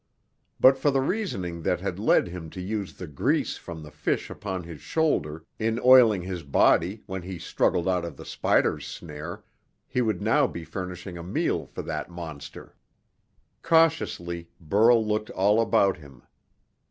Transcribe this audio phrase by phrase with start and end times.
[0.59, 4.31] But for the reasoning that had led him to use the grease from the fish
[4.31, 9.43] upon his shoulder in oiling his body when he struggled out of the spider's snare,
[9.87, 12.75] he would now be furnishing a meal for that monster.
[13.61, 16.23] Cautiously, Burl looked all about him.